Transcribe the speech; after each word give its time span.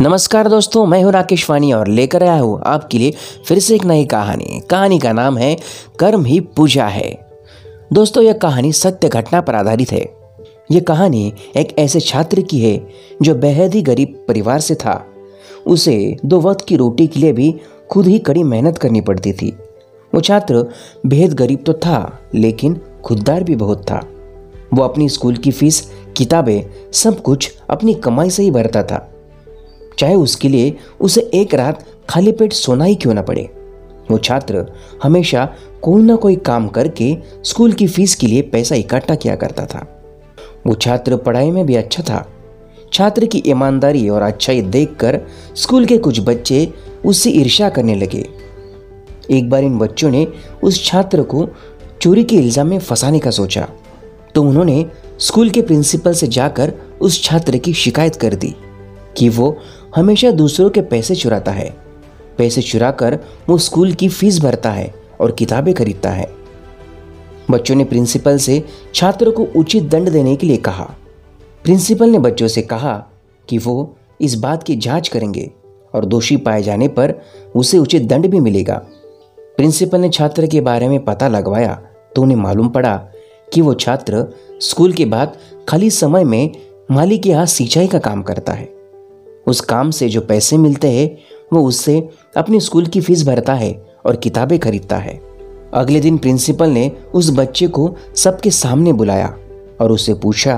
नमस्कार 0.00 0.48
दोस्तों, 0.48 0.86
मैं 0.86 1.02
हूँ 1.02 1.12
राकेश 1.12 1.50
वानी 1.50 1.72
और 1.72 1.88
लेकर 1.88 2.22
आया 2.22 2.40
हूँ 2.40 2.60
आपके 2.66 2.98
लिए 2.98 3.14
फिर 3.46 3.58
से 3.58 3.74
एक 3.74 3.84
नई 3.84 4.04
कहानी। 4.04 4.60
कहानी 4.70 4.98
का 4.98 5.12
नाम 5.12 5.38
है, 5.38 5.56
कर्म 5.98 6.24
ही 6.24 6.40
पूजा 6.40 6.86
है। 6.86 7.18
दोस्तों, 7.92 8.24
यह 8.24 8.32
कहानी 8.32 8.72
सत्य 8.72 9.08
घटना 9.08 9.40
पर 9.40 9.54
आधारित 9.54 9.92
है। 9.92 10.08
यह 10.70 10.80
कहानी 10.80 11.32
एक 11.56 11.78
ऐसे 11.78 12.00
छात्र 12.00 12.40
की 12.40 12.60
है, 12.60 12.86
जो 13.22 13.34
बेहद 13.34 13.74
ही 13.74 13.82
गरीब 13.82 14.24
परिवार 14.28 14.60
से 14.60 14.74
था। 14.74 15.06
उसे 15.66 16.16
दो 16.24 16.40
वक्त 16.40 16.66
की 16.68 16.76
रोटी 16.76 17.06
के 17.06 17.20
लिए 17.20 17.32
भी 17.32 17.60
खुद 17.90 18.06
ही 18.06 18.18
कड़ी 18.18 18.42
मेहनत 18.42 18.78
करनी 18.78 19.00
पड़ती 19.00 19.32
थी। 19.32 19.56
वो 20.14 20.20
छात्र 20.20 20.66
बेहद 21.06 21.34
गरीब 21.34 21.64
तो 21.66 21.72
था, 21.72 22.18
लेकिन 22.34 22.80
खुददार 23.04 23.44
भी 23.44 23.56
बहुत 23.56 23.82
था। 23.82 24.06
वो 24.74 24.82
अपनी 24.82 25.08
स्कूल 25.08 25.36
की 25.36 25.50
फ़ीस, 25.50 25.92
किताबें, 26.16 26.62
सब 26.92 27.22
कुछ 27.22 27.54
अपनी 27.70 27.94
कमाई 27.94 28.30
से 28.30 28.42
ही 28.42 28.50
भरता 28.50 28.82
था। 28.82 29.09
चाहे 30.00 30.14
उसके 30.14 30.48
लिए 30.48 30.76
उसे 31.00 31.30
एक 31.34 31.54
रात 31.54 31.84
खाली 32.10 32.32
पेट 32.32 32.52
सोना 32.52 32.84
ही 32.84 32.94
क्यों 32.94 33.14
ना 33.14 33.22
पड़े? 33.22 33.42
वो 34.10 34.18
छात्र 34.18 34.66
हमेशा 35.02 35.44
कोई 35.82 36.02
ना 36.02 36.14
कोई 36.16 36.36
काम 36.36 36.68
करके 36.68 37.16
स्कूल 37.44 37.72
की 37.72 37.86
फ़ीस 37.86 38.14
के 38.14 38.26
लिए 38.26 38.42
पैसा 38.42 38.74
इकट्ठा 38.74 39.14
किया 39.14 39.34
करता 39.36 39.64
था। 39.66 39.86
वो 40.66 40.74
छात्र 40.74 41.16
पढ़ाई 41.16 41.50
में 41.50 41.64
भी 41.66 41.74
अच्छा 41.74 42.02
था। 42.02 42.26
छात्र 42.92 43.26
की 43.26 43.42
ईमानदारी 43.46 44.08
और 44.08 44.22
अच्छाई 44.22 44.62
देखकर 44.62 45.20
स्कूल 45.56 45.84
के 45.86 45.98
कुछ 45.98 46.20
बच्चे 46.20 46.72
उससे 47.04 47.30
ईर्ष्या 47.30 47.68
करने 47.68 47.94
लगे। 47.94 48.24
एक 49.30 49.50
बार 49.50 49.64
इन 49.64 49.78
बच्चों 49.78 50.10
ने 50.10 50.26
उस 50.62 50.84
छात्र 50.84 51.22
को 51.22 51.48
चोरी 52.02 52.24
के 52.24 52.36
इल्ज़ाम 52.36 52.66
में 52.66 52.78
फंसाने 52.78 53.18
का 53.18 53.30
सोचा। 53.30 53.68
तो 54.34 54.42
उन्होंने 54.42 54.84
स्कूल 55.18 55.50
के 55.50 55.62
प्रिंसिपल 55.62 56.14
से 56.14 56.26
जाकर 56.28 56.72
उस 57.00 57.22
छात्र 57.24 57.56
की 57.56 57.72
शिकायत 57.74 58.16
कर 58.16 58.34
दी 58.34 58.54
कि 59.18 59.28
वो 59.28 59.56
हमेशा 59.96 60.30
दूसरों 60.30 60.70
के 60.70 60.80
पैसे 60.80 61.14
चुराता 61.14 61.52
है। 61.52 61.68
पैसे 62.38 62.62
चुराकर 62.62 63.18
वो 63.48 63.58
स्कूल 63.58 63.92
की 63.92 64.08
फ़ीस 64.08 64.38
भरता 64.38 64.70
है 64.70 64.94
और 65.20 65.32
किताबें 65.32 65.74
खरीदता 65.74 66.10
है। 66.10 66.30
बच्चों 67.50 67.74
ने 67.74 67.84
प्रिंसिपल 67.84 68.38
से 68.38 68.62
छात्र 68.94 69.30
को 69.30 69.44
उचित 69.56 69.84
दंड 69.84 70.10
देने 70.10 70.36
के 70.36 70.46
लिए 70.46 70.56
कहा। 70.56 70.84
प्रिंसिपल 71.64 72.08
ने 72.08 72.18
बच्चों 72.18 72.48
से 72.48 72.62
कहा 72.62 72.94
कि 73.48 73.58
वो 73.58 73.96
इस 74.20 74.34
बात 74.34 74.62
की 74.62 74.76
जाँच 74.76 75.08
करेंगे 75.08 75.50
और 75.94 76.04
दोषी 76.04 76.36
पाए 76.36 76.62
जाने 76.62 76.88
पर 76.88 77.14
उसे 77.56 77.78
उचित 77.78 78.02
दंड 78.02 78.26
भी 78.26 78.40
मिलेगा। 78.40 78.74
प्रिंसिपल 79.56 80.00
ने 80.00 80.08
छात्र 80.08 80.46
के 80.46 80.60
बारे 80.60 80.88
में 80.88 81.04
पता 81.04 81.28
लगवाया 81.28 81.80
तो 82.16 82.22
उन्हें 82.22 82.38
मालूम 82.38 82.68
पड़ा 82.68 82.96
कि 83.54 83.60
वो 83.60 83.74
छात्र 83.74 84.26
स्कूल 84.60 84.92
के 84.92 85.04
बाद 85.04 85.36
खाली 85.68 85.90
समय 85.90 86.24
में 86.24 86.50
माली 86.90 87.18
के 87.18 87.30
यहाँ 87.30 87.46
सिंचाई 87.46 87.86
का 87.86 87.98
काम 87.98 88.22
करता 88.22 88.52
है। 88.52 88.79
उस 89.46 89.60
काम 89.60 89.90
से 89.90 90.08
जो 90.08 90.20
पैसे 90.20 90.56
मिलते 90.56 90.88
हैं, 90.88 91.16
वो 91.52 91.62
उससे 91.64 92.08
अपनी 92.36 92.60
स्कूल 92.60 92.86
की 92.86 93.00
फ़ीस 93.00 93.26
भरता 93.26 93.54
है 93.54 93.72
और 94.06 94.16
किताबें 94.16 94.58
खरीदता 94.58 94.96
है। 94.96 95.20
अगले 95.74 96.00
दिन 96.00 96.18
प्रिंसिपल 96.18 96.70
ने 96.70 96.90
उस 97.14 97.30
बच्चे 97.30 97.66
को 97.68 97.94
सबके 98.16 98.50
सामने 98.50 98.92
बुलाया 98.92 99.34
और 99.80 99.92
उससे 99.92 100.14
पूछा, 100.14 100.56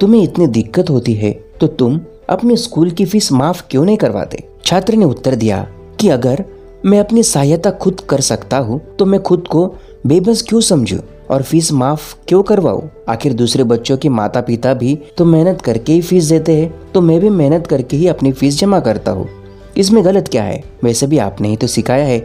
तुम्हें 0.00 0.22
इतनी 0.22 0.46
दिक्कत 0.46 0.90
होती 0.90 1.14
है 1.14 1.32
तो 1.60 1.66
तुम 1.66 2.00
अपने 2.30 2.56
स्कूल 2.56 2.90
की 2.90 3.04
फ़ीस 3.04 3.30
माफ़ 3.32 3.62
क्यों 3.70 3.84
नहीं 3.84 3.96
करवाते? 3.96 4.44
छात्र 4.64 4.94
ने 4.94 5.04
उत्तर 5.04 5.34
दिया 5.34 5.66
कि 6.00 6.08
अगर 6.08 6.44
मैं 6.86 6.98
अपनी 7.00 7.22
सहायता 7.22 7.70
खुद 7.70 8.00
कर 8.00 8.20
सकता 8.20 8.58
हूँ 8.58 8.80
तो 8.96 9.06
मैं 9.06 9.22
खुद 9.22 9.46
को 9.48 9.66
बेबस 10.06 10.42
क्यों 10.42 10.60
समझू? 10.60 10.98
और 11.30 11.42
फ़ीस 11.42 11.72
माफ़ 11.72 12.14
क्यों 12.28 12.42
करवाओ 12.42 12.82
आखिर 13.08 13.32
दूसरे 13.32 13.64
बच्चों 13.64 13.96
के 13.96 14.08
माता 14.08 14.40
पिता 14.40 14.72
भी 14.74 14.94
तो 15.18 15.24
मेहनत 15.24 15.60
करके 15.62 15.92
ही 15.92 16.00
फ़ीस 16.02 16.24
देते 16.24 16.56
हैं 16.56 16.92
तो 16.92 17.00
मैं 17.00 17.20
भी 17.20 17.28
मेहनत 17.30 17.66
करके 17.66 17.96
ही 17.96 18.06
अपनी 18.06 18.32
फ़ीस 18.32 18.58
जमा 18.58 18.80
करता 18.80 19.12
हूँ। 19.12 19.28
इसमें 19.76 20.04
गलत 20.04 20.28
क्या 20.28 20.42
है? 20.42 20.62
वैसे 20.84 21.06
भी 21.06 21.18
आपने 21.18 21.48
ही 21.48 21.56
तो 21.56 21.66
सिखाया 21.66 22.04
है 22.04 22.18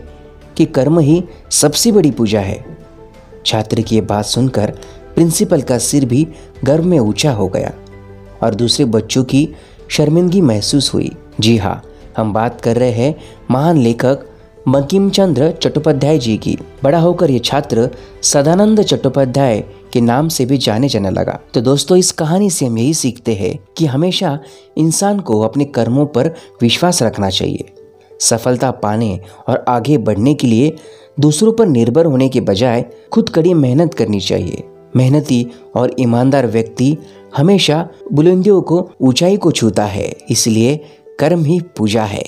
कि 0.58 0.66
कर्म 0.66 1.00
ही 1.00 1.24
सबसे 1.52 1.92
बड़ी 1.92 2.12
पूजा 2.12 2.40
है। 2.40 2.64
छात्र 3.46 3.82
की 3.82 3.96
ये 3.96 4.02
बात 4.02 4.26
सुनकर 4.26 4.72
प्रिंसिपल 5.16 5.62
का 5.62 5.78
सिर 5.78 6.06
भी 6.06 6.28
गर्व 6.64 6.86
में 6.86 7.00
ऊँचा 7.00 7.32
हो 7.32 7.48
गया 7.48 7.74
और 8.44 8.56
दूसरे 8.56 8.86
बच्चों 8.86 9.24
की 9.24 9.48
शर्मिंदगी 9.90 10.42
महसूस 10.42 10.94
हुई। 10.94 11.12
जी 11.40 11.58
हाँ 11.58 11.82
हम 12.18 12.34
बात 12.34 12.62
कर 12.62 12.78
रहे 12.78 12.92
हैं 12.92 13.16
महान 13.52 13.78
लेखक 13.78 14.26
बंकिम 14.68 15.10
चंद्र 15.10 15.52
चट्टोपाध्याय 15.54 16.18
जी 16.18 16.36
की। 16.38 16.58
बड़ा 16.84 17.00
होकर 17.00 17.32
ये 17.32 17.40
छात्र 17.40 17.90
सदानंद 18.24 18.82
चट्टोपाध्याय 18.82 19.60
के 19.94 20.02
नाम 20.02 20.28
से 20.28 20.46
भी 20.46 20.58
जाने 20.58 20.88
जाने 20.90 21.10
लगा। 21.10 21.40
तो 21.54 21.62
दोस्तों, 21.62 21.98
इस 21.98 22.12
कहानी 22.12 22.50
से 22.50 22.66
हम 22.66 22.78
यही 22.78 22.94
सीखते 22.94 23.34
हैं 23.34 23.58
कि 23.78 23.86
हमेशा 23.86 24.40
इंसान 24.78 25.20
को 25.20 25.40
अपने 25.42 25.66
कर्मों 25.66 26.06
पर 26.06 26.28
विश्वास 26.62 27.02
रखना 27.04 27.30
चाहिए। 27.30 27.66
सफलता 28.20 28.72
पाने 28.74 29.20
और 29.48 29.64
आगे 29.68 29.98
बढ़ने 29.98 30.34
के 30.34 30.48
लिए 30.48 30.76
दूसरों 31.20 31.54
पर 31.54 31.68
निर्भर 31.68 32.06
होने 32.06 32.30
के 32.30 32.42
बजाय 32.42 32.86
खुद 33.12 33.30
कड़ी 33.30 33.54
मेहनत 33.54 33.94
करनी 33.94 34.20
चाहिए। 34.20 34.64
मेहनती 34.96 35.46
और 35.76 35.94
ईमानदार 36.00 36.48
व्यक्ति 36.48 36.96
हमेशा 37.38 37.88
बुलंदियों 38.14 38.62
को 38.62 38.90
ऊंचाई 39.02 39.38
को 39.38 39.52
छूता 39.52 39.86
है, 39.86 40.10
इसलिए 40.30 40.76
कर्म 41.20 41.46
ही 41.46 41.60
पूजा 41.78 42.04
है। 42.04 42.24